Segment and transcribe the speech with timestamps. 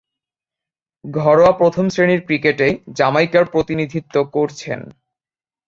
[1.05, 2.67] ঘরোয়া প্রথম-শ্রেণীর ক্রিকেটে
[2.93, 4.79] জামাইকার প্রতিনিধিত্ব করছেন।